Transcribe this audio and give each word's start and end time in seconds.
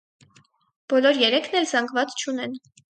Բոլոր 0.95 1.21
երեքն 1.27 1.61
էլ 1.61 1.71
զանգված 1.75 2.21
չունեն։ 2.25 2.63